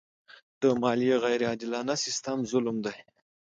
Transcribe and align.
د 0.61 0.63
مالیې 0.81 1.15
غیر 1.23 1.41
عادلانه 1.49 1.95
سیستم 2.05 2.37
ظلم 2.51 2.77
دی. 2.85 2.97